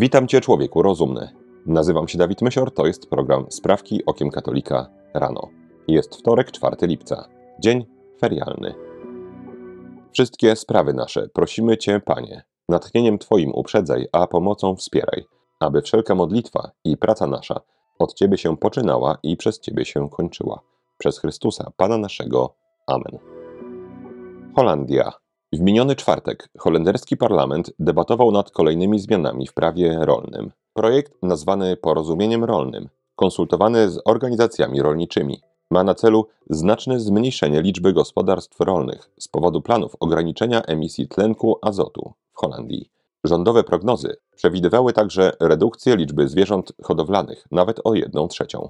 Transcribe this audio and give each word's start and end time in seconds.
Witam 0.00 0.28
Cię, 0.28 0.40
człowieku 0.40 0.82
rozumny. 0.82 1.28
Nazywam 1.66 2.08
się 2.08 2.18
Dawid 2.18 2.42
Mysior, 2.42 2.74
to 2.74 2.86
jest 2.86 3.10
program 3.10 3.46
Sprawki 3.50 4.04
Okiem 4.06 4.30
Katolika 4.30 4.86
rano. 5.14 5.48
Jest 5.88 6.16
wtorek, 6.16 6.50
4 6.50 6.76
lipca, 6.82 7.28
dzień 7.58 7.86
ferialny. 8.20 8.74
Wszystkie 10.12 10.56
sprawy 10.56 10.94
nasze 10.94 11.28
prosimy 11.28 11.78
Cię, 11.78 12.00
Panie, 12.04 12.42
natchnieniem 12.68 13.18
Twoim 13.18 13.50
uprzedzaj, 13.54 14.06
a 14.12 14.26
pomocą 14.26 14.76
wspieraj, 14.76 15.24
aby 15.60 15.82
wszelka 15.82 16.14
modlitwa 16.14 16.70
i 16.84 16.96
praca 16.96 17.26
nasza 17.26 17.60
od 17.98 18.14
Ciebie 18.14 18.38
się 18.38 18.56
poczynała 18.56 19.18
i 19.22 19.36
przez 19.36 19.60
Ciebie 19.60 19.84
się 19.84 20.10
kończyła. 20.10 20.60
Przez 20.98 21.18
Chrystusa, 21.18 21.70
Pana 21.76 21.98
naszego. 21.98 22.54
Amen. 22.86 23.18
Holandia. 24.56 25.12
W 25.52 25.60
miniony 25.60 25.96
czwartek 25.96 26.48
holenderski 26.58 27.16
parlament 27.16 27.72
debatował 27.78 28.32
nad 28.32 28.50
kolejnymi 28.50 28.98
zmianami 28.98 29.46
w 29.46 29.54
prawie 29.54 29.98
rolnym. 30.00 30.50
Projekt, 30.72 31.22
nazwany 31.22 31.76
porozumieniem 31.76 32.44
rolnym, 32.44 32.88
konsultowany 33.16 33.90
z 33.90 34.00
organizacjami 34.04 34.82
rolniczymi, 34.82 35.40
ma 35.70 35.84
na 35.84 35.94
celu 35.94 36.26
znaczne 36.50 37.00
zmniejszenie 37.00 37.62
liczby 37.62 37.92
gospodarstw 37.92 38.60
rolnych 38.60 39.10
z 39.18 39.28
powodu 39.28 39.62
planów 39.62 39.96
ograniczenia 40.00 40.62
emisji 40.62 41.08
tlenku 41.08 41.58
azotu 41.62 42.12
w 42.32 42.38
Holandii. 42.38 42.90
Rządowe 43.24 43.64
prognozy 43.64 44.16
przewidywały 44.36 44.92
także 44.92 45.32
redukcję 45.40 45.96
liczby 45.96 46.28
zwierząt 46.28 46.72
hodowlanych 46.82 47.44
nawet 47.50 47.80
o 47.84 47.94
jedną 47.94 48.28
trzecią. 48.28 48.68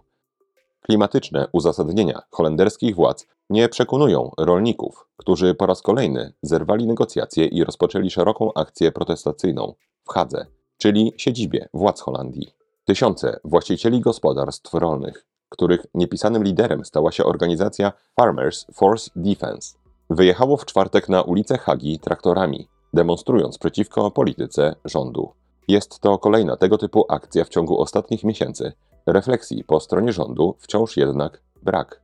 Klimatyczne 0.80 1.47
uzasadnienia 1.52 2.23
holenderskich 2.30 2.95
władz 2.95 3.27
nie 3.51 3.69
przekonują 3.69 4.30
rolników, 4.39 5.06
którzy 5.16 5.55
po 5.55 5.66
raz 5.66 5.83
kolejny 5.83 6.33
zerwali 6.43 6.87
negocjacje 6.87 7.47
i 7.47 7.65
rozpoczęli 7.65 8.11
szeroką 8.11 8.53
akcję 8.55 8.93
protestacyjną 8.93 9.75
w 10.05 10.12
Hadze, 10.12 10.47
czyli 10.79 11.12
siedzibie 11.16 11.69
władz 11.75 12.01
Holandii. 12.01 12.55
Tysiące 12.84 13.41
właścicieli 13.45 14.01
gospodarstw 14.01 14.75
rolnych, 14.75 15.27
których 15.48 15.87
niepisanym 15.95 16.45
liderem 16.45 16.84
stała 16.84 17.12
się 17.12 17.25
organizacja 17.25 17.92
Farmers 18.20 18.67
Force 18.75 19.11
Defense, 19.17 19.78
wyjechało 20.11 20.56
w 20.56 20.65
czwartek 20.65 21.09
na 21.09 21.22
ulicę 21.22 21.59
Hagi 21.59 21.98
traktorami, 21.98 22.69
demonstrując 22.94 23.59
przeciwko 23.59 24.11
polityce 24.11 24.75
rządu. 24.84 25.33
Jest 25.69 26.00
to 26.00 26.19
kolejna 26.19 26.56
tego 26.56 26.78
typu 26.78 27.05
akcja 27.09 27.44
w 27.44 27.48
ciągu 27.48 27.81
ostatnich 27.81 28.25
miesięcy. 28.25 28.72
Refleksji 29.12 29.64
po 29.64 29.80
stronie 29.80 30.12
rządu 30.12 30.56
wciąż 30.58 30.97
jednak 30.97 31.42
brak. 31.62 32.03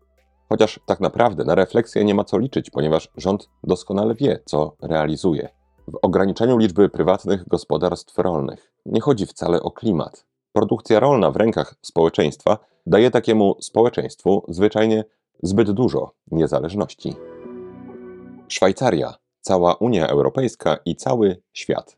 Chociaż 0.48 0.80
tak 0.86 1.00
naprawdę 1.00 1.44
na 1.44 1.54
refleksję 1.54 2.04
nie 2.04 2.14
ma 2.14 2.24
co 2.24 2.38
liczyć, 2.38 2.70
ponieważ 2.70 3.08
rząd 3.16 3.48
doskonale 3.64 4.14
wie, 4.14 4.40
co 4.44 4.76
realizuje. 4.82 5.48
W 5.88 5.98
ograniczeniu 6.02 6.58
liczby 6.58 6.88
prywatnych 6.88 7.48
gospodarstw 7.48 8.18
rolnych 8.18 8.72
nie 8.86 9.00
chodzi 9.00 9.26
wcale 9.26 9.62
o 9.62 9.70
klimat. 9.70 10.26
Produkcja 10.52 11.00
rolna 11.00 11.30
w 11.30 11.36
rękach 11.36 11.74
społeczeństwa 11.82 12.58
daje 12.86 13.10
takiemu 13.10 13.56
społeczeństwu 13.60 14.44
zwyczajnie 14.48 15.04
zbyt 15.42 15.70
dużo 15.70 16.10
niezależności. 16.30 17.14
Szwajcaria, 18.48 19.14
cała 19.40 19.74
Unia 19.74 20.08
Europejska 20.08 20.76
i 20.84 20.96
cały 20.96 21.42
świat. 21.52 21.96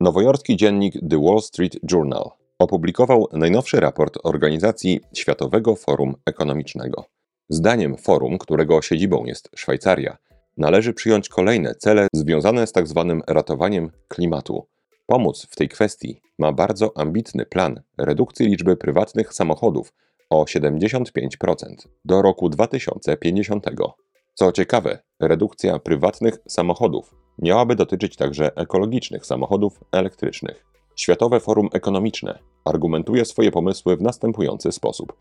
Nowojorski 0.00 0.56
dziennik 0.56 0.94
The 1.10 1.22
Wall 1.22 1.40
Street 1.40 1.76
Journal 1.92 2.30
opublikował 2.58 3.28
najnowszy 3.32 3.80
raport 3.80 4.18
organizacji 4.22 5.00
Światowego 5.14 5.76
Forum 5.76 6.14
Ekonomicznego. 6.26 7.04
Zdaniem 7.48 7.96
forum, 7.96 8.38
którego 8.38 8.82
siedzibą 8.82 9.24
jest 9.24 9.48
Szwajcaria, 9.56 10.16
należy 10.56 10.92
przyjąć 10.92 11.28
kolejne 11.28 11.74
cele 11.74 12.08
związane 12.12 12.66
z 12.66 12.72
tzw. 12.72 13.16
Tak 13.18 13.34
ratowaniem 13.34 13.90
klimatu. 14.08 14.66
Pomóc 15.06 15.46
w 15.50 15.56
tej 15.56 15.68
kwestii 15.68 16.20
ma 16.38 16.52
bardzo 16.52 16.92
ambitny 16.96 17.46
plan 17.46 17.80
redukcji 17.98 18.46
liczby 18.46 18.76
prywatnych 18.76 19.34
samochodów 19.34 19.92
o 20.30 20.44
75% 20.44 21.04
do 22.04 22.22
roku 22.22 22.48
2050. 22.48 23.66
Co 24.34 24.52
ciekawe, 24.52 24.98
redukcja 25.20 25.78
prywatnych 25.78 26.38
samochodów 26.48 27.14
miałaby 27.38 27.76
dotyczyć 27.76 28.16
także 28.16 28.56
ekologicznych 28.56 29.26
samochodów 29.26 29.80
elektrycznych. 29.92 30.75
Światowe 30.96 31.40
Forum 31.40 31.68
Ekonomiczne 31.72 32.38
argumentuje 32.64 33.24
swoje 33.24 33.50
pomysły 33.50 33.96
w 33.96 34.02
następujący 34.02 34.72
sposób. 34.72 35.12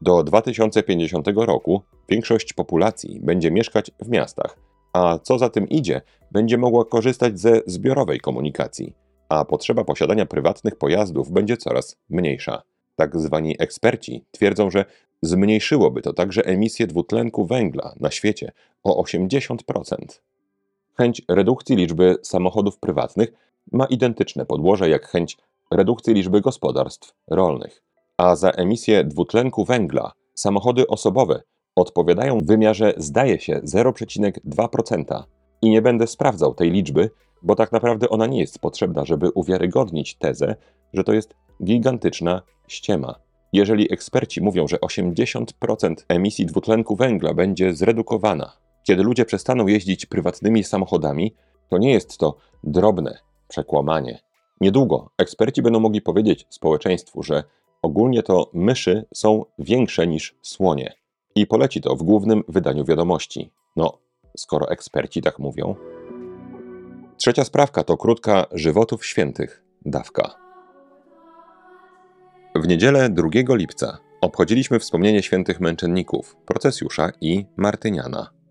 Do 0.00 0.22
2050 0.22 1.28
roku 1.36 1.82
większość 2.08 2.52
populacji 2.52 3.20
będzie 3.20 3.50
mieszkać 3.50 3.90
w 4.00 4.08
miastach, 4.08 4.58
a 4.92 5.18
co 5.18 5.38
za 5.38 5.48
tym 5.48 5.68
idzie, 5.68 6.00
będzie 6.30 6.58
mogła 6.58 6.84
korzystać 6.84 7.40
ze 7.40 7.60
zbiorowej 7.66 8.20
komunikacji, 8.20 8.94
a 9.28 9.44
potrzeba 9.44 9.84
posiadania 9.84 10.26
prywatnych 10.26 10.76
pojazdów 10.76 11.30
będzie 11.30 11.56
coraz 11.56 11.96
mniejsza. 12.10 12.62
Tak 12.96 13.20
zwani 13.20 13.56
eksperci 13.58 14.24
twierdzą, 14.30 14.70
że 14.70 14.84
zmniejszyłoby 15.22 16.02
to 16.02 16.12
także 16.12 16.44
emisję 16.44 16.86
dwutlenku 16.86 17.46
węgla 17.46 17.94
na 18.00 18.10
świecie 18.10 18.52
o 18.82 19.02
80%. 19.02 19.56
Chęć 20.94 21.22
redukcji 21.28 21.76
liczby 21.76 22.16
samochodów 22.22 22.78
prywatnych 22.78 23.51
ma 23.72 23.86
identyczne 23.86 24.46
podłoże 24.46 24.88
jak 24.88 25.08
chęć 25.08 25.38
redukcji 25.70 26.14
liczby 26.14 26.40
gospodarstw 26.40 27.14
rolnych. 27.30 27.82
A 28.16 28.36
za 28.36 28.50
emisję 28.50 29.04
dwutlenku 29.04 29.64
węgla 29.64 30.12
samochody 30.34 30.86
osobowe 30.86 31.42
odpowiadają 31.76 32.38
w 32.38 32.46
wymiarze 32.46 32.94
zdaje 32.96 33.40
się 33.40 33.60
0,2%. 33.64 35.22
I 35.62 35.70
nie 35.70 35.82
będę 35.82 36.06
sprawdzał 36.06 36.54
tej 36.54 36.70
liczby, 36.70 37.10
bo 37.42 37.54
tak 37.54 37.72
naprawdę 37.72 38.08
ona 38.08 38.26
nie 38.26 38.40
jest 38.40 38.58
potrzebna, 38.58 39.04
żeby 39.04 39.30
uwiarygodnić 39.30 40.14
tezę, 40.14 40.56
że 40.92 41.04
to 41.04 41.12
jest 41.12 41.34
gigantyczna 41.64 42.42
ściema. 42.68 43.14
Jeżeli 43.52 43.92
eksperci 43.92 44.40
mówią, 44.40 44.68
że 44.68 44.76
80% 44.76 45.94
emisji 46.08 46.46
dwutlenku 46.46 46.96
węgla 46.96 47.34
będzie 47.34 47.74
zredukowana, 47.74 48.56
kiedy 48.82 49.02
ludzie 49.02 49.24
przestaną 49.24 49.66
jeździć 49.66 50.06
prywatnymi 50.06 50.64
samochodami, 50.64 51.34
to 51.68 51.78
nie 51.78 51.92
jest 51.92 52.18
to 52.18 52.36
drobne 52.64 53.18
przekłamanie. 53.52 54.20
Niedługo 54.60 55.10
eksperci 55.18 55.62
będą 55.62 55.80
mogli 55.80 56.00
powiedzieć 56.00 56.46
społeczeństwu, 56.50 57.22
że 57.22 57.44
ogólnie 57.82 58.22
to 58.22 58.50
myszy 58.52 59.04
są 59.14 59.44
większe 59.58 60.06
niż 60.06 60.36
słonie. 60.42 60.94
I 61.34 61.46
poleci 61.46 61.80
to 61.80 61.96
w 61.96 62.02
głównym 62.02 62.42
wydaniu 62.48 62.84
wiadomości. 62.84 63.52
No, 63.76 63.98
skoro 64.36 64.70
eksperci 64.70 65.22
tak 65.22 65.38
mówią. 65.38 65.74
Trzecia 67.16 67.44
sprawka 67.44 67.84
to 67.84 67.96
krótka 67.96 68.46
żywotów 68.52 69.06
świętych 69.06 69.64
dawka. 69.84 70.34
W 72.54 72.68
niedzielę 72.68 73.10
2 73.10 73.28
lipca 73.54 73.98
obchodziliśmy 74.20 74.78
wspomnienie 74.78 75.22
świętych 75.22 75.60
męczenników, 75.60 76.36
procesjusza 76.46 77.10
i 77.20 77.46
Martyniana. 77.56 78.41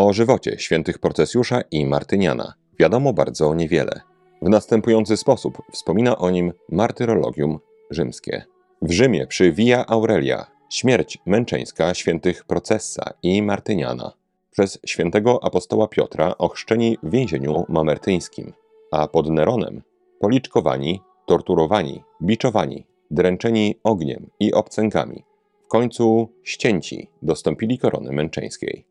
O 0.00 0.12
żywocie 0.12 0.58
świętych 0.58 0.98
procesjusza 0.98 1.60
i 1.70 1.86
Martyniana 1.86 2.54
wiadomo 2.78 3.12
bardzo 3.12 3.54
niewiele. 3.54 4.00
W 4.42 4.48
następujący 4.48 5.16
sposób 5.16 5.58
wspomina 5.72 6.18
o 6.18 6.30
nim 6.30 6.52
martyrologium 6.68 7.58
rzymskie. 7.90 8.44
W 8.82 8.92
Rzymie 8.92 9.26
przy 9.26 9.52
Via 9.52 9.86
Aurelia 9.86 10.46
śmierć 10.70 11.18
męczeńska 11.26 11.94
świętych 11.94 12.44
Processa 12.44 13.10
i 13.22 13.42
Martyniana 13.42 14.12
przez 14.50 14.78
świętego 14.86 15.44
apostoła 15.44 15.88
Piotra 15.88 16.34
ochrzczeni 16.38 16.98
w 17.02 17.10
więzieniu 17.10 17.64
mamertyńskim, 17.68 18.52
a 18.92 19.08
pod 19.08 19.30
Neronem 19.30 19.82
policzkowani, 20.20 21.00
torturowani, 21.26 22.04
biczowani, 22.22 22.86
dręczeni 23.10 23.74
ogniem 23.84 24.30
i 24.40 24.52
obcęgami, 24.52 25.24
w 25.64 25.68
końcu 25.68 26.28
ścięci 26.42 27.10
dostąpili 27.22 27.78
korony 27.78 28.12
męczeńskiej. 28.12 28.90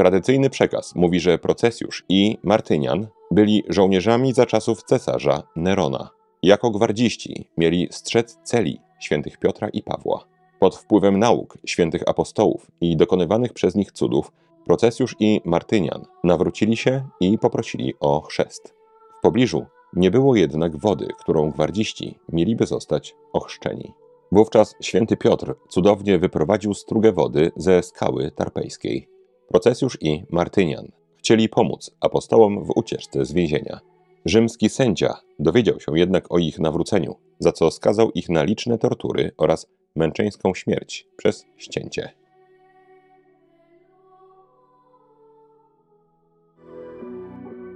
Tradycyjny 0.00 0.50
przekaz 0.50 0.94
mówi, 0.94 1.20
że 1.20 1.38
Procesjusz 1.38 2.04
i 2.08 2.38
Martynian 2.42 3.06
byli 3.30 3.62
żołnierzami 3.68 4.32
za 4.32 4.46
czasów 4.46 4.82
cesarza 4.82 5.42
Nerona. 5.56 6.10
Jako 6.42 6.70
gwardziści 6.70 7.48
mieli 7.58 7.88
strzec 7.90 8.38
celi 8.42 8.80
świętych 9.00 9.38
Piotra 9.38 9.68
i 9.68 9.82
Pawła. 9.82 10.24
Pod 10.58 10.76
wpływem 10.76 11.18
nauk 11.18 11.58
świętych 11.64 12.02
apostołów 12.08 12.70
i 12.80 12.96
dokonywanych 12.96 13.52
przez 13.52 13.74
nich 13.74 13.92
cudów, 13.92 14.32
Procesjusz 14.66 15.16
i 15.20 15.40
Martynian 15.44 16.04
nawrócili 16.24 16.76
się 16.76 17.04
i 17.20 17.38
poprosili 17.38 17.94
o 18.00 18.20
chrzest. 18.20 18.74
W 19.18 19.22
pobliżu 19.22 19.66
nie 19.92 20.10
było 20.10 20.36
jednak 20.36 20.76
wody, 20.76 21.08
którą 21.18 21.50
gwardziści 21.50 22.18
mieliby 22.32 22.66
zostać 22.66 23.16
ochrzczeni. 23.32 23.92
Wówczas 24.32 24.74
święty 24.80 25.16
Piotr 25.16 25.54
cudownie 25.68 26.18
wyprowadził 26.18 26.74
strugę 26.74 27.12
wody 27.12 27.52
ze 27.56 27.82
skały 27.82 28.30
tarpejskiej. 28.30 29.19
Procesjusz 29.50 29.98
i 30.00 30.24
Martynian 30.30 30.88
chcieli 31.18 31.48
pomóc 31.48 31.90
apostołom 32.00 32.64
w 32.64 32.70
ucieczce 32.76 33.24
z 33.24 33.32
więzienia. 33.32 33.80
Rzymski 34.24 34.68
sędzia 34.68 35.14
dowiedział 35.38 35.80
się 35.80 35.92
jednak 35.94 36.32
o 36.32 36.38
ich 36.38 36.58
nawróceniu, 36.58 37.16
za 37.38 37.52
co 37.52 37.70
skazał 37.70 38.10
ich 38.10 38.28
na 38.28 38.42
liczne 38.42 38.78
tortury 38.78 39.30
oraz 39.38 39.66
męczeńską 39.96 40.54
śmierć 40.54 41.06
przez 41.16 41.46
ścięcie. 41.56 42.12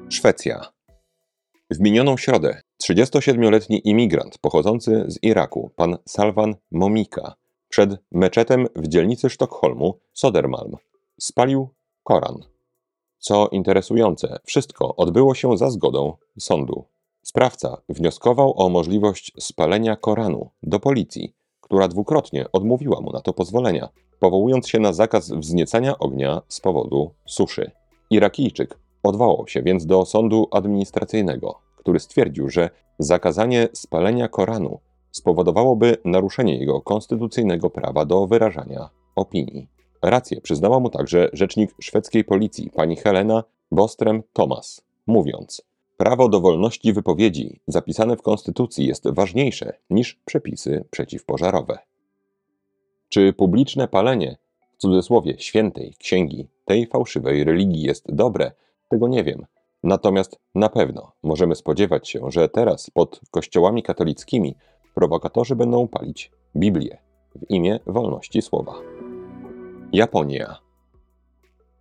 Szwecja. 0.09 0.61
W 1.71 1.81
minioną 1.81 2.17
środę 2.17 2.61
37-letni 2.83 3.89
imigrant 3.89 4.39
pochodzący 4.39 5.05
z 5.09 5.19
Iraku, 5.23 5.71
pan 5.77 5.97
Salwan 6.09 6.55
Momika, 6.71 7.35
przed 7.69 7.91
meczetem 8.13 8.67
w 8.77 8.89
dzielnicy 8.89 9.31
Sztokholmu, 9.31 10.01
Sodermalm, 10.13 10.77
spalił 11.21 11.69
Koran. 12.03 12.45
Co 13.19 13.49
interesujące, 13.49 14.39
wszystko 14.45 14.97
odbyło 14.97 15.35
się 15.35 15.57
za 15.57 15.71
zgodą 15.71 16.17
sądu. 16.39 16.85
Sprawca 17.23 17.83
wnioskował 17.89 18.55
o 18.57 18.69
możliwość 18.69 19.33
spalenia 19.39 19.97
Koranu 19.97 20.51
do 20.63 20.81
policji, 20.81 21.35
która 21.61 21.89
dwukrotnie 21.89 22.53
odmówiła 22.53 23.01
mu 23.01 23.13
na 23.13 23.21
to 23.21 23.33
pozwolenia, 23.33 23.89
powołując 24.21 24.69
się 24.69 24.79
na 24.79 24.93
zakaz 24.93 25.31
wzniecania 25.31 25.99
ognia 25.99 26.43
z 26.49 26.61
powodu 26.61 27.11
suszy. 27.27 27.71
Irakijczyk 28.11 28.79
odwołał 29.03 29.49
się 29.49 29.63
więc 29.63 29.87
do 29.87 30.05
sądu 30.05 30.49
administracyjnego, 30.51 31.59
który 31.77 32.01
stwierdził, 32.01 32.49
że 32.49 32.71
zakazanie 32.99 33.69
spalenia 33.73 34.29
Koranu 34.29 34.81
spowodowałoby 35.11 35.97
naruszenie 36.05 36.59
jego 36.59 36.81
konstytucyjnego 36.81 37.71
prawa 37.71 38.05
do 38.05 38.27
wyrażania 38.27 38.89
opinii. 39.17 39.74
Rację 40.05 40.41
przyznała 40.41 40.81
mu 40.81 40.91
także 40.91 41.29
rzecznik 41.33 41.75
szwedzkiej 41.81 42.25
policji 42.25 42.71
pani 42.71 42.97
Helena 42.97 43.45
Bostrem 43.71 44.23
Thomas, 44.33 44.85
mówiąc: 45.07 45.63
Prawo 45.97 46.29
do 46.29 46.41
wolności 46.41 46.93
wypowiedzi 46.93 47.61
zapisane 47.67 48.17
w 48.17 48.23
konstytucji 48.23 48.87
jest 48.87 49.09
ważniejsze 49.11 49.73
niż 49.91 50.21
przepisy 50.25 50.85
przeciwpożarowe. 50.91 51.79
Czy 53.09 53.33
publiczne 53.33 53.89
palenie, 53.89 54.37
w 54.73 54.77
cudzysłowie 54.77 55.35
świętej 55.39 55.95
księgi 55.99 56.49
tej 56.65 56.87
fałszywej 56.87 57.45
religii 57.45 57.83
jest 57.83 58.15
dobre, 58.15 58.53
tego 58.89 59.09
nie 59.09 59.25
wiem. 59.25 59.47
Natomiast 59.83 60.39
na 60.55 60.69
pewno 60.69 61.13
możemy 61.23 61.55
spodziewać 61.55 62.09
się, 62.09 62.21
że 62.29 62.49
teraz 62.49 62.91
pod 62.91 63.21
kościołami 63.31 63.83
katolickimi 63.83 64.55
prowokatorzy 64.95 65.57
będą 65.57 65.89
palić 65.89 66.31
Biblię 66.57 66.99
w 67.35 67.51
imię 67.51 67.81
wolności 67.87 68.43
słowa. 68.43 68.94
Japonia. 69.95 70.59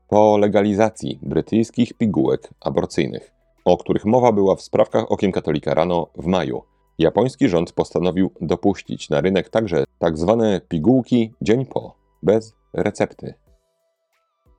Po 0.07 0.37
legalizacji 0.37 1.19
brytyjskich 1.21 1.93
pigułek 1.93 2.49
aborcyjnych, 2.61 3.31
o 3.65 3.77
których 3.77 4.05
mowa 4.05 4.31
była 4.31 4.55
w 4.55 4.61
sprawkach 4.61 5.11
Okiem 5.11 5.31
Katolika 5.31 5.73
rano 5.73 6.07
w 6.15 6.25
maju, 6.25 6.61
japoński 6.99 7.49
rząd 7.49 7.71
postanowił 7.71 8.31
dopuścić 8.41 9.09
na 9.09 9.21
rynek 9.21 9.49
także 9.49 9.83
tzw. 9.99 10.47
Tak 10.51 10.67
pigułki 10.67 11.33
dzień 11.41 11.65
po, 11.65 11.95
bez 12.23 12.55
recepty. 12.73 13.33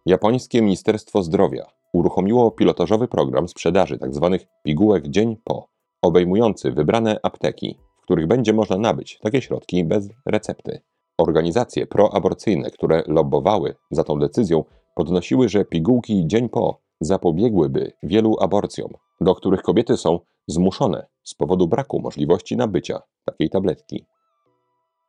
Japońskie 0.06 0.62
Ministerstwo 0.62 1.22
Zdrowia 1.22 1.66
uruchomiło 1.92 2.50
pilotażowy 2.50 3.08
program 3.08 3.48
sprzedaży 3.48 3.98
tzw. 3.98 4.38
Tak 4.40 4.48
pigułek 4.62 5.08
dzień 5.08 5.36
po, 5.44 5.68
obejmujący 6.02 6.72
wybrane 6.72 7.20
apteki, 7.22 7.78
w 7.98 8.02
których 8.02 8.26
będzie 8.26 8.52
można 8.52 8.76
nabyć 8.76 9.18
takie 9.22 9.42
środki 9.42 9.84
bez 9.84 10.08
recepty. 10.26 10.80
Organizacje 11.19 11.87
proaborcyjne, 11.87 12.70
które 12.70 13.02
lobbowały 13.06 13.75
za 13.90 14.05
tą 14.05 14.19
decyzją, 14.19 14.64
podnosiły, 14.94 15.49
że 15.49 15.64
pigułki 15.64 16.26
dzień 16.26 16.49
po 16.49 16.81
zapobiegłyby 17.00 17.93
wielu 18.02 18.37
aborcjom, 18.40 18.90
do 19.20 19.34
których 19.34 19.62
kobiety 19.62 19.96
są 19.96 20.20
zmuszone 20.46 21.06
z 21.25 21.34
powodu 21.34 21.69
braku 21.69 22.00
możliwości 22.00 22.56
nabycia 22.56 23.00
takiej 23.25 23.50
tabletki. 23.50 24.05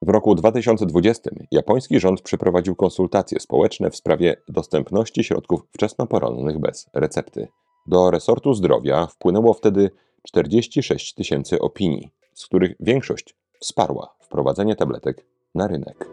W 0.01 0.09
roku 0.09 0.35
2020 0.35 1.29
japoński 1.51 1.99
rząd 1.99 2.21
przeprowadził 2.21 2.75
konsultacje 2.75 3.39
społeczne 3.39 3.91
w 3.91 3.95
sprawie 3.95 4.35
dostępności 4.49 5.23
środków 5.23 5.61
wczesnoporonnych 5.71 6.59
bez 6.59 6.89
recepty. 6.93 7.47
Do 7.87 8.11
resortu 8.11 8.53
zdrowia 8.53 9.07
wpłynęło 9.07 9.53
wtedy 9.53 9.89
46 10.27 11.13
tysięcy 11.13 11.59
opinii, 11.59 12.11
z 12.33 12.45
których 12.45 12.75
większość 12.79 13.35
wsparła 13.59 14.15
wprowadzenie 14.19 14.75
tabletek 14.75 15.25
na 15.55 15.67
rynek. 15.67 16.09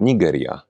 Nigeria. 0.00 0.62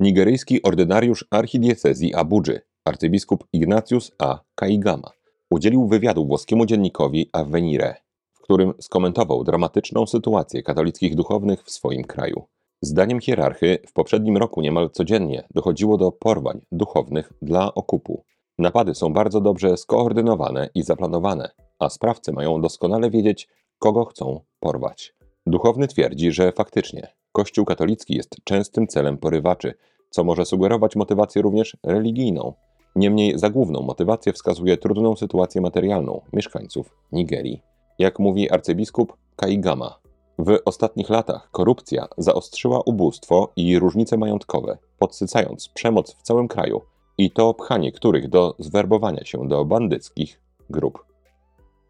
Nigeryjski 0.00 0.62
ordynariusz 0.62 1.24
archidiecezji 1.30 2.14
Abudży, 2.14 2.60
arcybiskup 2.84 3.44
Ignatius 3.52 4.12
A. 4.18 4.40
Kaigama, 4.54 5.10
udzielił 5.50 5.86
wywiadu 5.86 6.26
włoskiemu 6.26 6.66
dziennikowi 6.66 7.30
Avvenire, 7.32 7.94
w 8.32 8.40
którym 8.40 8.72
skomentował 8.80 9.44
dramatyczną 9.44 10.06
sytuację 10.06 10.62
katolickich 10.62 11.14
duchownych 11.14 11.64
w 11.64 11.70
swoim 11.70 12.04
kraju. 12.04 12.44
Zdaniem 12.82 13.20
hierarchy 13.20 13.78
w 13.86 13.92
poprzednim 13.92 14.36
roku 14.36 14.60
niemal 14.60 14.90
codziennie 14.90 15.46
dochodziło 15.54 15.96
do 15.96 16.12
porwań 16.12 16.60
duchownych 16.72 17.32
dla 17.42 17.74
okupu. 17.74 18.24
Napady 18.58 18.94
są 18.94 19.12
bardzo 19.12 19.40
dobrze 19.40 19.76
skoordynowane 19.76 20.70
i 20.74 20.82
zaplanowane, 20.82 21.50
a 21.78 21.88
sprawcy 21.88 22.32
mają 22.32 22.60
doskonale 22.60 23.10
wiedzieć, 23.10 23.48
kogo 23.78 24.04
chcą 24.04 24.40
porwać. 24.60 25.15
Duchowny 25.46 25.88
twierdzi, 25.88 26.32
że 26.32 26.52
faktycznie 26.52 27.08
Kościół 27.32 27.64
katolicki 27.64 28.16
jest 28.16 28.36
częstym 28.44 28.86
celem 28.86 29.18
porywaczy, 29.18 29.74
co 30.10 30.24
może 30.24 30.44
sugerować 30.44 30.96
motywację 30.96 31.42
również 31.42 31.76
religijną. 31.82 32.52
Niemniej 32.96 33.38
za 33.38 33.50
główną 33.50 33.82
motywację 33.82 34.32
wskazuje 34.32 34.76
trudną 34.76 35.16
sytuację 35.16 35.60
materialną 35.60 36.20
mieszkańców 36.32 36.96
Nigerii. 37.12 37.62
Jak 37.98 38.18
mówi 38.18 38.50
arcybiskup 38.50 39.16
Kaigama, 39.36 39.98
w 40.38 40.58
ostatnich 40.64 41.10
latach 41.10 41.48
korupcja 41.50 42.08
zaostrzyła 42.18 42.80
ubóstwo 42.86 43.52
i 43.56 43.78
różnice 43.78 44.16
majątkowe, 44.16 44.78
podsycając 44.98 45.68
przemoc 45.68 46.14
w 46.14 46.22
całym 46.22 46.48
kraju 46.48 46.80
i 47.18 47.30
to 47.30 47.54
pchanie 47.54 47.92
których 47.92 48.28
do 48.28 48.54
zwerbowania 48.58 49.24
się 49.24 49.48
do 49.48 49.64
bandyckich 49.64 50.40
grup. 50.70 51.15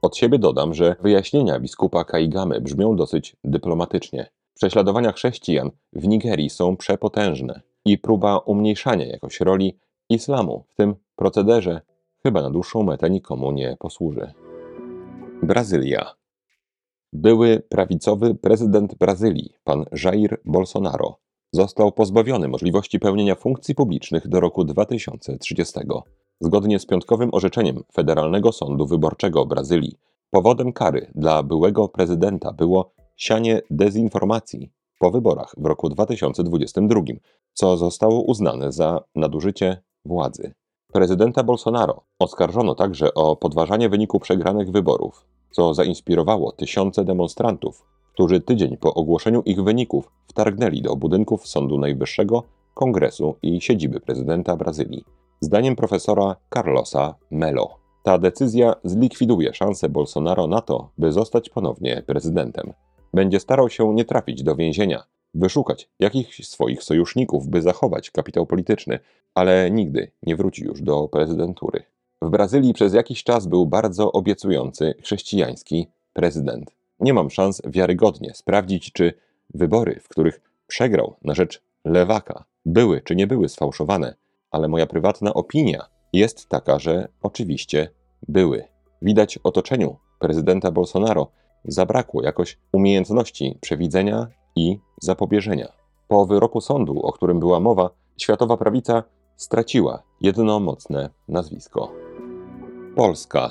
Od 0.07 0.17
siebie 0.17 0.39
dodam, 0.39 0.75
że 0.75 0.97
wyjaśnienia 1.01 1.61
biskupa 1.61 2.05
Kaigamy 2.05 2.61
brzmią 2.61 2.97
dosyć 2.97 3.37
dyplomatycznie. 3.45 4.31
Prześladowania 4.55 5.13
chrześcijan 5.13 5.71
w 5.93 6.09
Nigerii 6.09 6.51
są 6.51 6.77
przepotężne 6.77 7.61
i 7.85 7.99
próba 7.99 8.39
umniejszania 8.39 9.07
jakoś 9.07 9.41
roli 9.41 9.79
islamu 10.09 10.65
w 10.69 10.75
tym 10.75 10.95
procederze 11.17 11.81
chyba 12.23 12.43
na 12.43 12.51
dłuższą 12.51 12.83
metę 12.83 13.11
nikomu 13.11 13.53
nie 13.53 13.77
posłuży. 13.79 14.33
Brazylia. 15.43 16.15
Były 17.13 17.61
prawicowy 17.69 18.35
prezydent 18.35 18.95
Brazylii, 18.95 19.55
pan 19.65 19.85
Jair 20.05 20.41
Bolsonaro, 20.45 21.19
został 21.53 21.93
pozbawiony 21.93 22.49
możliwości 22.49 22.99
pełnienia 22.99 23.35
funkcji 23.35 23.75
publicznych 23.75 24.29
do 24.29 24.41
roku 24.41 24.65
2030. 24.65 25.81
Zgodnie 26.41 26.79
z 26.79 26.87
piątkowym 26.87 27.31
orzeczeniem 27.33 27.83
Federalnego 27.93 28.53
Sądu 28.53 28.87
Wyborczego 28.87 29.47
Brazylii, 29.47 29.99
powodem 30.31 30.73
kary 30.73 31.11
dla 31.15 31.43
byłego 31.43 31.89
prezydenta 31.89 32.53
było 32.53 32.93
sianie 33.17 33.61
dezinformacji 33.71 34.73
po 34.99 35.11
wyborach 35.11 35.55
w 35.59 35.67
roku 35.67 35.89
2022, 35.89 37.01
co 37.53 37.77
zostało 37.77 38.23
uznane 38.23 38.73
za 38.73 39.01
nadużycie 39.15 39.83
władzy. 40.05 40.55
Prezydenta 40.93 41.43
Bolsonaro 41.43 42.05
oskarżono 42.19 42.75
także 42.75 43.15
o 43.15 43.37
podważanie 43.37 43.89
wyniku 43.89 44.21
przegranych 44.21 44.71
wyborów, 44.71 45.27
co 45.51 45.75
zainspirowało 45.75 46.53
tysiące 46.53 47.05
demonstrantów, 47.05 47.85
którzy 48.13 48.41
tydzień 48.41 48.77
po 48.77 48.95
ogłoszeniu 48.95 49.43
ich 49.43 49.63
wyników 49.63 50.11
wtargnęli 50.27 50.83
do 50.83 50.97
budynków 50.97 51.49
Sądu 51.49 51.79
Najwyższego, 51.79 52.43
Kongresu 52.75 53.35
i 53.43 53.61
siedziby 53.61 54.01
prezydenta 54.01 54.57
Brazylii. 54.57 55.16
Zdaniem 55.41 55.77
profesora 55.77 56.37
Carlosa 56.55 57.15
Melo, 57.31 57.79
ta 58.03 58.19
decyzja 58.19 58.75
zlikwiduje 58.85 59.55
szanse 59.55 59.89
Bolsonaro 59.89 60.47
na 60.47 60.61
to, 60.61 60.91
by 60.99 61.13
zostać 61.13 61.49
ponownie 61.49 62.03
prezydentem. 62.07 62.73
Będzie 63.15 63.41
starał 63.41 63.71
się 63.71 63.95
nie 63.95 64.05
trafić 64.05 64.43
do 64.43 64.57
więzienia, 64.57 65.03
wyszukać 65.35 65.91
jakichś 65.99 66.49
swoich 66.49 66.83
sojuszników, 66.83 67.49
by 67.49 67.63
zachować 67.63 68.11
kapitał 68.11 68.47
polityczny, 68.47 68.99
ale 69.35 69.71
nigdy 69.71 70.11
nie 70.23 70.37
wróci 70.37 70.65
już 70.65 70.83
do 70.83 71.09
prezydentury. 71.09 71.83
W 72.23 72.31
Brazylii 72.31 72.75
przez 72.75 72.95
jakiś 72.95 73.25
czas 73.25 73.47
był 73.47 73.67
bardzo 73.67 74.13
obiecujący 74.13 74.95
chrześcijański 75.03 75.87
prezydent. 76.13 76.71
Nie 77.01 77.15
mam 77.15 77.31
szans 77.31 77.63
wiarygodnie 77.67 78.35
sprawdzić, 78.35 78.93
czy 78.93 79.13
wybory, 79.55 80.01
w 80.03 80.09
których 80.09 80.41
przegrał 80.67 81.17
na 81.23 81.35
rzecz 81.35 81.63
lewaka, 81.85 82.45
były 82.65 83.01
czy 83.01 83.17
nie 83.17 83.27
były 83.27 83.49
sfałszowane, 83.49 84.15
ale 84.51 84.69
moja 84.69 84.87
prywatna 84.87 85.35
opinia 85.35 85.87
jest 86.13 86.49
taka, 86.49 86.79
że 86.79 87.09
oczywiście 87.23 87.89
były. 88.29 88.65
Widać 89.03 89.39
otoczeniu 89.39 89.97
prezydenta 90.19 90.71
Bolsonaro 90.71 91.31
zabrakło 91.65 92.23
jakoś 92.23 92.59
umiejętności 92.73 93.59
przewidzenia 93.61 94.27
i 94.57 94.79
zapobieżenia. 95.03 95.73
Po 96.09 96.27
wyroku 96.27 96.61
sądu, 96.61 97.01
o 97.03 97.13
którym 97.13 97.41
była 97.41 97.61
mowa, 97.61 97.91
światowa 98.17 98.57
prawica 98.57 99.03
straciła 99.37 100.03
jedno 100.21 100.61
mocne 100.61 101.11
nazwisko. 101.29 101.93
Polska. 102.97 103.51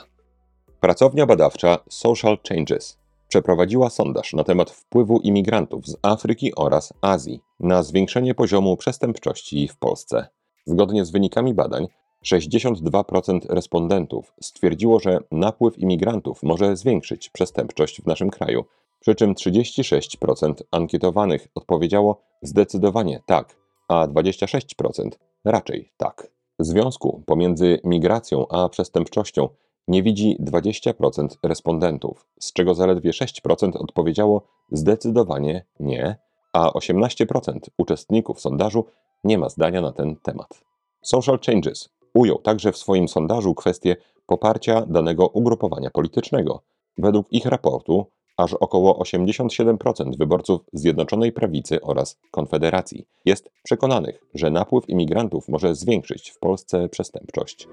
Pracownia 0.79 1.25
badawcza 1.25 1.77
Social 1.89 2.37
Changes 2.49 2.97
przeprowadziła 3.27 3.89
sondaż 3.89 4.33
na 4.33 4.43
temat 4.43 4.71
wpływu 4.71 5.19
imigrantów 5.19 5.87
z 5.87 5.97
Afryki 6.01 6.55
oraz 6.55 6.93
Azji 7.01 7.41
na 7.59 7.83
zwiększenie 7.83 8.35
poziomu 8.35 8.77
przestępczości 8.77 9.67
w 9.67 9.77
Polsce. 9.77 10.27
Zgodnie 10.65 11.05
z 11.05 11.11
wynikami 11.11 11.53
badań, 11.53 11.87
62% 12.25 13.39
respondentów 13.49 14.33
stwierdziło, 14.41 14.99
że 14.99 15.19
napływ 15.31 15.79
imigrantów 15.79 16.43
może 16.43 16.77
zwiększyć 16.77 17.29
przestępczość 17.29 18.01
w 18.01 18.07
naszym 18.07 18.29
kraju, 18.29 18.65
przy 18.99 19.15
czym 19.15 19.33
36% 19.33 20.53
ankietowanych 20.71 21.47
odpowiedziało 21.55 22.21
zdecydowanie 22.41 23.21
tak, 23.25 23.55
a 23.87 24.07
26% 24.07 25.09
raczej 25.45 25.91
tak. 25.97 26.27
Związku 26.59 27.23
pomiędzy 27.25 27.79
migracją 27.83 28.47
a 28.47 28.69
przestępczością 28.69 29.49
nie 29.87 30.03
widzi 30.03 30.37
20% 30.39 31.27
respondentów, 31.43 32.27
z 32.39 32.53
czego 32.53 32.75
zaledwie 32.75 33.11
6% 33.11 33.71
odpowiedziało 33.77 34.41
zdecydowanie 34.71 35.65
nie, 35.79 36.15
a 36.53 36.69
18% 36.69 37.59
uczestników 37.77 38.41
sondażu 38.41 38.85
nie 39.25 39.37
ma 39.37 39.49
zdania 39.49 39.81
na 39.81 39.91
ten 39.91 40.15
temat. 40.15 40.63
Social 41.01 41.39
Changes 41.45 41.89
ujął 42.13 42.37
także 42.37 42.71
w 42.71 42.77
swoim 42.77 43.07
sondażu 43.07 43.55
kwestię 43.55 43.95
poparcia 44.25 44.85
danego 44.85 45.27
ugrupowania 45.27 45.89
politycznego. 45.89 46.61
Według 46.97 47.33
ich 47.33 47.45
raportu 47.45 48.05
aż 48.37 48.53
około 48.53 49.03
87% 49.03 50.17
wyborców 50.17 50.61
Zjednoczonej 50.73 51.31
Prawicy 51.31 51.81
oraz 51.81 52.19
Konfederacji 52.31 53.07
jest 53.25 53.51
przekonanych, 53.63 54.21
że 54.33 54.51
napływ 54.51 54.89
imigrantów 54.89 55.49
może 55.49 55.75
zwiększyć 55.75 56.29
w 56.29 56.39
Polsce 56.39 56.89
przestępczość. 56.89 57.67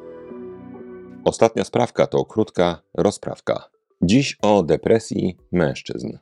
Ostatnia 1.24 1.64
sprawka 1.64 2.06
to 2.06 2.24
krótka 2.24 2.82
rozprawka. 2.94 3.68
Dziś 4.02 4.38
o 4.42 4.62
depresji 4.62 5.36
mężczyzn. 5.52 6.18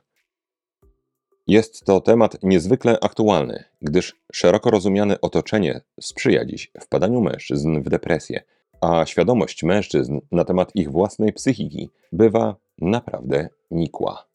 Jest 1.51 1.85
to 1.85 2.01
temat 2.01 2.37
niezwykle 2.43 2.97
aktualny, 3.01 3.63
gdyż 3.81 4.15
szeroko 4.33 4.71
rozumiane 4.71 5.21
otoczenie 5.21 5.81
sprzyja 6.01 6.45
dziś 6.45 6.71
wpadaniu 6.81 7.21
mężczyzn 7.21 7.81
w 7.81 7.89
depresję, 7.89 8.43
a 8.81 9.05
świadomość 9.05 9.63
mężczyzn 9.63 10.19
na 10.31 10.45
temat 10.45 10.75
ich 10.75 10.91
własnej 10.91 11.33
psychiki 11.33 11.89
bywa 12.11 12.55
naprawdę 12.81 13.49
nikła. 13.71 14.27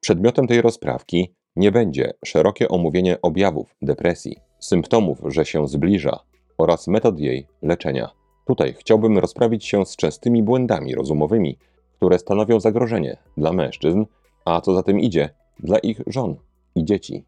Przedmiotem 0.00 0.46
tej 0.46 0.62
rozprawki 0.62 1.34
nie 1.56 1.72
będzie 1.72 2.12
szerokie 2.24 2.68
omówienie 2.68 3.20
objawów 3.22 3.76
depresji, 3.82 4.36
symptomów, 4.58 5.18
że 5.26 5.44
się 5.44 5.68
zbliża 5.68 6.18
oraz 6.58 6.88
metod 6.88 7.20
jej 7.20 7.46
leczenia. 7.62 8.10
Tutaj 8.46 8.74
chciałbym 8.78 9.18
rozprawić 9.18 9.66
się 9.66 9.86
z 9.86 9.96
częstymi 9.96 10.42
błędami 10.42 10.94
rozumowymi, 10.94 11.58
które 11.96 12.18
stanowią 12.18 12.60
zagrożenie 12.60 13.16
dla 13.36 13.52
mężczyzn, 13.52 14.04
a 14.44 14.60
co 14.60 14.74
za 14.74 14.82
tym 14.82 15.00
idzie, 15.00 15.30
dla 15.60 15.78
ich 15.78 16.00
żon 16.06 16.36
i 16.78 16.84
dzieci. 16.84 17.24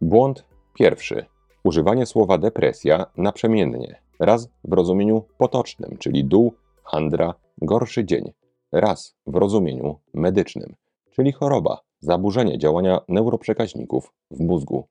Błąd 0.00 0.44
pierwszy. 0.74 1.26
Używanie 1.64 2.06
słowa 2.06 2.38
depresja 2.38 3.06
naprzemiennie, 3.16 4.00
raz 4.20 4.48
w 4.64 4.72
rozumieniu 4.72 5.24
potocznym, 5.38 5.96
czyli 5.98 6.24
dół, 6.24 6.52
handra, 6.84 7.34
gorszy 7.62 8.04
dzień, 8.04 8.32
raz 8.72 9.16
w 9.26 9.34
rozumieniu 9.34 9.98
medycznym, 10.14 10.74
czyli 11.10 11.32
choroba, 11.32 11.80
zaburzenie 12.00 12.58
działania 12.58 13.00
neuroprzekaźników 13.08 14.12
w 14.30 14.40
mózgu. 14.40 14.86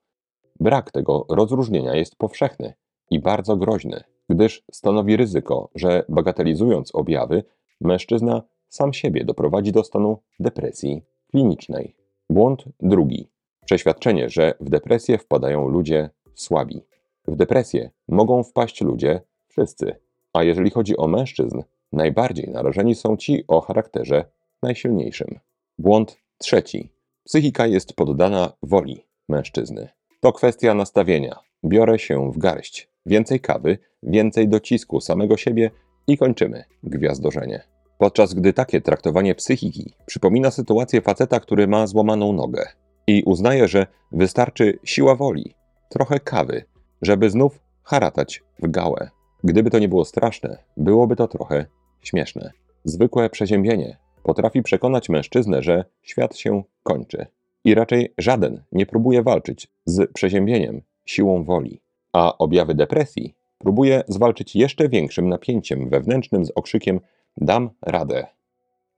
Brak 0.60 0.92
tego 0.92 1.26
rozróżnienia 1.30 1.96
jest 1.96 2.16
powszechny 2.16 2.74
i 3.10 3.20
bardzo 3.20 3.58
groźny, 3.58 4.04
gdyż 4.30 4.64
stanowi 4.72 5.18
ryzyko, 5.18 5.70
że 5.76 6.06
bagatelizując 6.10 6.96
objawy, 6.96 7.44
mężczyzna 7.82 8.42
sam 8.70 8.94
siebie 8.94 9.26
doprowadzi 9.26 9.72
do 9.72 9.84
stanu 9.84 10.18
depresji 10.40 11.04
klinicznej. 11.32 11.96
Błąd 12.30 12.64
drugi. 12.80 13.35
Przeświadczenie, 13.66 14.30
że 14.30 14.54
w 14.60 14.70
depresję 14.70 15.18
wpadają 15.18 15.68
ludzie 15.68 16.10
słabi. 16.36 16.82
W 17.28 17.36
depresję 17.36 17.90
mogą 18.08 18.44
wpaść 18.44 18.82
ludzie 18.82 19.22
wszyscy, 19.48 19.96
a 20.34 20.44
jeżeli 20.44 20.70
chodzi 20.70 20.98
o 20.98 21.08
mężczyzn, 21.08 21.62
najbardziej 21.92 22.50
narażeni 22.50 22.96
są 22.96 23.18
ci 23.18 23.44
o 23.48 23.62
charakterze 23.62 24.26
najsilniejszym. 24.64 25.40
Błąd 25.78 26.18
trzeci. 26.38 26.90
Psychika 27.24 27.68
jest 27.68 27.94
poddana 27.94 28.54
woli 28.64 29.06
mężczyzny. 29.30 29.90
To 30.20 30.34
kwestia 30.34 30.74
nastawienia. 30.74 31.40
Biorę 31.66 32.00
się 32.00 32.32
w 32.32 32.38
garść. 32.38 32.90
Więcej 33.06 33.40
kawy, 33.40 33.78
więcej 34.04 34.48
docisku 34.48 35.02
samego 35.02 35.38
siebie 35.38 35.72
i 36.08 36.18
kończymy 36.18 36.64
gwiazdorzenie. 36.84 37.62
Podczas 37.98 38.34
gdy 38.34 38.54
takie 38.54 38.82
traktowanie 38.82 39.36
psychiki 39.36 39.94
przypomina 40.06 40.52
sytuację 40.52 41.02
faceta, 41.02 41.40
który 41.40 41.68
ma 41.68 41.88
złamaną 41.88 42.34
nogę 42.34 42.66
i 43.08 43.24
uznaje, 43.24 43.68
że 43.68 43.88
wystarczy 44.12 44.80
siła 44.84 45.16
woli, 45.16 45.56
trochę 45.90 46.20
kawy, 46.20 46.64
żeby 47.02 47.30
znów 47.30 47.60
haratać 47.84 48.44
w 48.60 48.72
gałę. 48.72 49.10
Gdyby 49.44 49.70
to 49.70 49.80
nie 49.80 49.90
było 49.90 50.06
straszne, 50.06 50.58
byłoby 50.78 51.16
to 51.16 51.28
trochę 51.28 51.66
śmieszne. 52.02 52.52
Zwykłe 52.84 53.30
przeziębienie 53.30 53.98
potrafi 54.24 54.64
przekonać 54.64 55.10
mężczyznę, 55.10 55.64
że 55.64 55.86
świat 56.02 56.38
się 56.38 56.64
kończy. 56.84 57.26
I 57.64 57.76
raczej 57.76 58.14
żaden 58.18 58.64
nie 58.72 58.86
próbuje 58.86 59.24
walczyć 59.24 59.68
z 59.86 60.12
przeziębieniem 60.12 60.82
siłą 61.06 61.44
woli, 61.44 61.82
a 62.14 62.38
objawy 62.38 62.76
depresji 62.76 63.36
próbuje 63.58 64.04
zwalczyć 64.08 64.56
jeszcze 64.56 64.90
większym 64.90 65.30
napięciem 65.30 65.90
wewnętrznym 65.90 66.46
z 66.46 66.52
okrzykiem 66.56 67.00
dam 67.38 67.70
radę. 67.82 68.28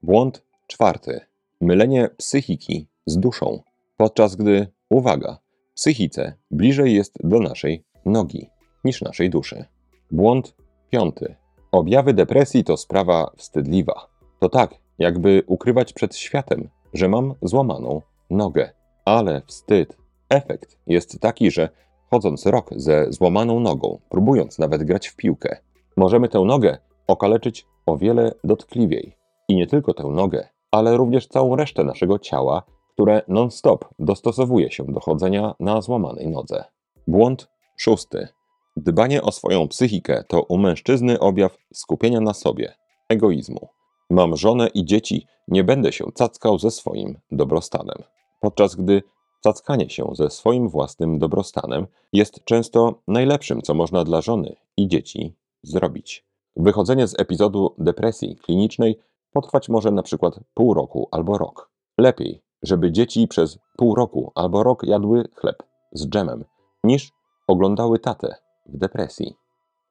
Błąd 0.02 0.42
czwarty. 0.66 1.20
Mylenie 1.60 2.08
psychiki 2.16 2.86
z 3.06 3.18
duszą, 3.18 3.62
podczas 3.98 4.36
gdy, 4.36 4.66
uwaga, 4.90 5.38
psychice 5.74 6.34
bliżej 6.50 6.94
jest 6.94 7.18
do 7.24 7.38
naszej 7.38 7.84
nogi 8.06 8.50
niż 8.84 9.02
naszej 9.02 9.30
duszy. 9.30 9.64
Błąd 10.10 10.54
piąty. 10.90 11.34
Objawy 11.72 12.14
depresji 12.14 12.64
to 12.64 12.76
sprawa 12.76 13.30
wstydliwa. 13.36 14.08
To 14.40 14.48
tak, 14.48 14.74
jakby 14.98 15.42
ukrywać 15.46 15.92
przed 15.92 16.16
światem, 16.16 16.68
że 16.94 17.08
mam 17.08 17.34
złamaną 17.42 18.02
nogę. 18.30 18.70
Ale 19.04 19.42
wstyd. 19.46 19.96
Efekt 20.28 20.78
jest 20.86 21.20
taki, 21.20 21.50
że 21.50 21.68
chodząc 22.10 22.46
rok 22.46 22.70
ze 22.76 23.12
złamaną 23.12 23.60
nogą, 23.60 23.98
próbując 24.08 24.58
nawet 24.58 24.82
grać 24.82 25.08
w 25.08 25.16
piłkę, 25.16 25.56
możemy 25.96 26.28
tę 26.28 26.40
nogę 26.40 26.78
okaleczyć 27.06 27.66
o 27.86 27.96
wiele 27.96 28.34
dotkliwiej. 28.44 29.16
I 29.48 29.56
nie 29.56 29.66
tylko 29.66 29.94
tę 29.94 30.04
nogę, 30.04 30.48
ale 30.70 30.96
również 30.96 31.26
całą 31.26 31.56
resztę 31.56 31.84
naszego 31.84 32.18
ciała, 32.18 32.62
które 32.98 33.22
non-stop 33.28 33.84
dostosowuje 33.98 34.70
się 34.70 34.84
do 34.84 35.00
chodzenia 35.00 35.54
na 35.60 35.80
złamanej 35.80 36.28
nodze. 36.28 36.64
Błąd 37.06 37.48
szósty. 37.76 38.28
Dbanie 38.76 39.22
o 39.22 39.32
swoją 39.32 39.68
psychikę 39.68 40.24
to 40.28 40.42
u 40.42 40.58
mężczyzny 40.58 41.20
objaw 41.20 41.58
skupienia 41.74 42.20
na 42.20 42.34
sobie, 42.34 42.74
egoizmu. 43.08 43.68
Mam 44.10 44.36
żonę 44.36 44.68
i 44.74 44.84
dzieci, 44.84 45.26
nie 45.48 45.64
będę 45.64 45.92
się 45.92 46.04
cackał 46.14 46.58
ze 46.58 46.70
swoim 46.70 47.18
dobrostanem. 47.30 48.02
Podczas 48.40 48.74
gdy 48.74 49.02
cackanie 49.40 49.90
się 49.90 50.10
ze 50.12 50.30
swoim 50.30 50.68
własnym 50.68 51.18
dobrostanem 51.18 51.86
jest 52.12 52.44
często 52.44 53.02
najlepszym, 53.08 53.62
co 53.62 53.74
można 53.74 54.04
dla 54.04 54.20
żony 54.20 54.56
i 54.76 54.88
dzieci 54.88 55.36
zrobić. 55.62 56.26
Wychodzenie 56.56 57.06
z 57.08 57.20
epizodu 57.20 57.74
depresji 57.78 58.36
klinicznej 58.36 58.98
potrwać 59.32 59.68
może 59.68 59.90
na 59.90 60.02
przykład 60.02 60.40
pół 60.54 60.74
roku 60.74 61.08
albo 61.10 61.38
rok. 61.38 61.70
Lepiej, 61.98 62.47
żeby 62.62 62.92
dzieci 62.92 63.28
przez 63.28 63.58
pół 63.76 63.94
roku 63.94 64.32
albo 64.34 64.62
rok 64.62 64.82
jadły 64.82 65.28
chleb 65.34 65.62
z 65.92 66.08
dżemem, 66.08 66.44
niż 66.84 67.12
oglądały 67.46 67.98
tatę 67.98 68.34
w 68.66 68.78
depresji. 68.78 69.34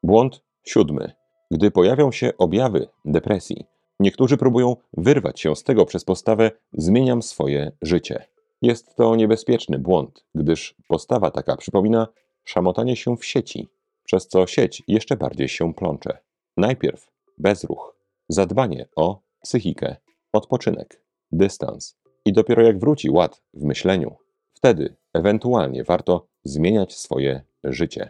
Błąd 0.03 0.41
siódmy. 0.63 1.11
Gdy 1.51 1.71
pojawią 1.71 2.11
się 2.11 2.31
objawy 2.37 2.87
depresji, 3.05 3.65
Niektórzy 3.99 4.37
próbują 4.37 4.75
wyrwać 4.97 5.39
się 5.39 5.55
z 5.55 5.63
tego 5.63 5.85
przez 5.85 6.05
postawę 6.05 6.51
zmieniam 6.73 7.21
swoje 7.21 7.71
życie. 7.81 8.25
Jest 8.61 8.95
to 8.95 9.15
niebezpieczny 9.15 9.79
błąd, 9.79 10.25
gdyż 10.35 10.75
postawa 10.87 11.31
taka 11.31 11.57
przypomina 11.57 12.07
szamotanie 12.43 12.95
się 12.95 13.17
w 13.17 13.25
sieci, 13.25 13.69
przez 14.03 14.27
co 14.27 14.47
sieć 14.47 14.83
jeszcze 14.87 15.17
bardziej 15.17 15.49
się 15.49 15.73
plącze. 15.73 16.17
Najpierw 16.57 17.11
bezruch, 17.37 17.95
zadbanie 18.29 18.87
o 18.95 19.21
psychikę, 19.41 19.95
odpoczynek, 20.33 21.01
dystans 21.31 21.97
i 22.27 22.33
dopiero 22.33 22.63
jak 22.63 22.79
wróci 22.79 23.09
ład 23.09 23.41
w 23.53 23.63
myśleniu, 23.63 24.15
wtedy 24.53 24.95
ewentualnie 25.13 25.83
warto 25.83 26.27
zmieniać 26.43 26.97
swoje 26.97 27.41
życie. 27.63 28.09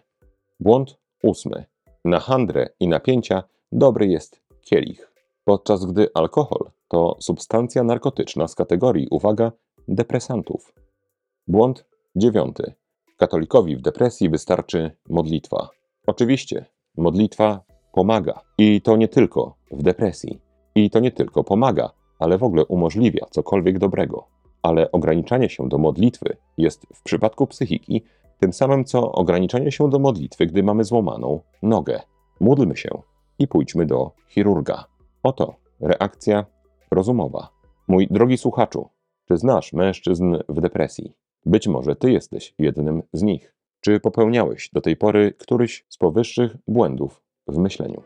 Błąd 0.60 0.98
ósmy. 1.24 1.66
Na 2.06 2.20
handrę 2.20 2.70
i 2.80 2.88
napięcia 2.88 3.44
dobry 3.72 4.08
jest 4.08 4.42
kielich 4.62 5.12
podczas 5.48 5.86
gdy 5.86 6.08
alkohol 6.14 6.72
to 6.88 7.18
substancja 7.20 7.84
narkotyczna 7.84 8.48
z 8.48 8.56
kategorii, 8.56 9.08
uwaga, 9.12 9.52
depresantów. 9.88 10.74
Błąd 11.48 11.86
dziewiąty. 12.16 12.74
Katolikowi 13.18 13.76
w 13.76 13.82
depresji 13.82 14.30
wystarczy 14.30 14.92
modlitwa. 15.10 15.70
Oczywiście, 16.08 16.66
modlitwa 16.98 17.62
pomaga. 17.94 18.42
I 18.58 18.82
to 18.82 18.98
nie 18.98 19.08
tylko 19.08 19.56
w 19.72 19.84
depresji. 19.84 20.40
I 20.76 20.90
to 20.90 21.00
nie 21.00 21.12
tylko 21.12 21.44
pomaga, 21.44 21.92
ale 22.20 22.38
w 22.38 22.44
ogóle 22.44 22.66
umożliwia 22.66 23.26
cokolwiek 23.32 23.80
dobrego. 23.80 24.28
Ale 24.62 24.92
ograniczanie 24.92 25.50
się 25.50 25.70
do 25.70 25.78
modlitwy 25.78 26.38
jest 26.58 26.88
w 26.94 27.04
przypadku 27.04 27.48
psychiki 27.48 28.04
tym 28.40 28.54
samym, 28.54 28.86
co 28.86 29.12
ograniczanie 29.12 29.72
się 29.72 29.90
do 29.90 30.00
modlitwy, 30.00 30.46
gdy 30.46 30.64
mamy 30.64 30.84
złamaną 30.84 31.40
nogę. 31.64 32.02
Módlmy 32.40 32.78
się, 32.78 32.90
i 33.40 33.48
pójdźmy 33.48 33.86
do 33.86 34.12
chirurga. 34.30 34.86
Oto 35.24 35.56
reakcja 35.80 36.46
rozumowa. 36.92 37.50
Mój 37.88 38.08
drogi 38.08 38.38
słuchaczu, 38.38 38.90
czy 39.28 39.38
znasz 39.38 39.74
mężczyzn 39.74 40.38
w 40.50 40.62
depresji? 40.62 41.14
Być 41.46 41.68
może 41.68 41.96
ty 41.96 42.12
jesteś 42.12 42.56
jednym 42.60 43.04
z 43.14 43.24
nich. 43.24 43.54
Czy 43.82 44.00
popełniałeś 44.00 44.70
do 44.74 44.82
tej 44.82 44.96
pory 44.96 45.34
któryś 45.34 45.86
z 45.90 45.98
powyższych 45.98 46.56
błędów 46.68 47.22
w 47.48 47.58
myśleniu? 47.58 48.04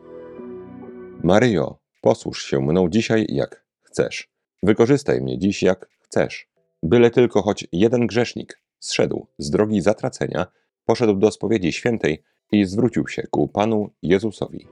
Maryjo, 1.24 1.78
posłuż 2.00 2.44
się 2.44 2.60
mną 2.60 2.88
dzisiaj 2.88 3.26
jak 3.28 3.61
chcesz. 3.92 4.28
Wykorzystaj 4.62 5.20
mnie 5.20 5.38
dziś 5.38 5.62
jak 5.62 5.88
chcesz. 6.00 6.48
Byle 6.82 7.10
tylko 7.10 7.42
choć 7.42 7.66
jeden 7.72 8.06
grzesznik 8.06 8.60
zszedł 8.78 9.26
z 9.38 9.50
drogi 9.50 9.80
zatracenia, 9.80 10.46
poszedł 10.84 11.14
do 11.14 11.30
spowiedzi 11.30 11.72
świętej 11.72 12.22
i 12.52 12.64
zwrócił 12.64 13.08
się 13.08 13.22
ku 13.30 13.48
Panu 13.48 13.90
Jezusowi. 14.02 14.66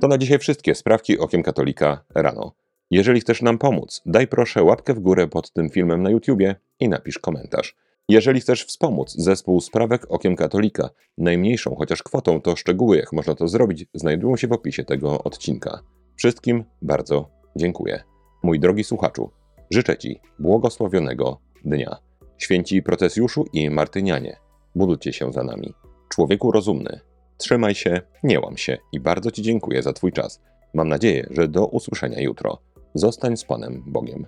To 0.00 0.08
na 0.08 0.18
dzisiaj 0.18 0.38
wszystkie 0.38 0.74
sprawki 0.74 1.18
okiem 1.18 1.42
katolika 1.42 2.04
rano. 2.14 2.52
Jeżeli 2.90 3.20
chcesz 3.20 3.42
nam 3.42 3.58
pomóc, 3.58 4.02
daj 4.06 4.26
proszę 4.26 4.62
łapkę 4.62 4.94
w 4.94 5.00
górę 5.00 5.28
pod 5.28 5.52
tym 5.52 5.70
filmem 5.70 6.02
na 6.02 6.10
YouTubie 6.10 6.56
i 6.80 6.88
napisz 6.88 7.18
komentarz. 7.18 7.76
Jeżeli 8.08 8.40
chcesz 8.40 8.64
wspomóc 8.64 9.12
zespół 9.12 9.60
Sprawek 9.60 10.06
Okiem 10.08 10.36
Katolika 10.36 10.90
najmniejszą 11.18 11.74
chociaż 11.74 12.02
kwotą, 12.02 12.40
to 12.40 12.56
szczegóły, 12.56 12.96
jak 12.96 13.12
można 13.12 13.34
to 13.34 13.48
zrobić, 13.48 13.84
znajdują 13.94 14.36
się 14.36 14.48
w 14.48 14.52
opisie 14.52 14.84
tego 14.84 15.22
odcinka. 15.22 15.80
Wszystkim 16.16 16.64
bardzo 16.82 17.35
dziękuję. 17.56 18.02
Mój 18.42 18.60
drogi 18.60 18.84
słuchaczu, 18.84 19.30
życzę 19.70 19.98
Ci 19.98 20.20
błogosławionego 20.38 21.40
dnia. 21.64 21.96
Święci 22.38 22.82
Procesjuszu 22.82 23.44
i 23.52 23.70
Martynianie, 23.70 24.36
módlcie 24.74 25.12
się 25.12 25.32
za 25.32 25.42
nami. 25.42 25.74
Człowieku 26.08 26.52
rozumny, 26.52 27.00
trzymaj 27.36 27.74
się, 27.74 28.00
nie 28.22 28.40
łam 28.40 28.56
się 28.56 28.78
i 28.92 29.00
bardzo 29.00 29.30
Ci 29.30 29.42
dziękuję 29.42 29.82
za 29.82 29.92
Twój 29.92 30.12
czas. 30.12 30.42
Mam 30.74 30.88
nadzieję, 30.88 31.26
że 31.30 31.48
do 31.48 31.66
usłyszenia 31.66 32.20
jutro. 32.20 32.58
Zostań 32.94 33.36
z 33.36 33.44
Panem 33.44 33.82
Bogiem. 33.86 34.26